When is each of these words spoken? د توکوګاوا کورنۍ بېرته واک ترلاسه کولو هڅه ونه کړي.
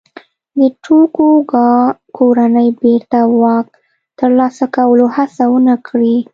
د 0.57 0.59
توکوګاوا 0.83 1.81
کورنۍ 2.17 2.69
بېرته 2.81 3.19
واک 3.41 3.65
ترلاسه 4.17 4.65
کولو 4.75 5.05
هڅه 5.15 5.43
ونه 5.51 5.75
کړي. 5.87 6.15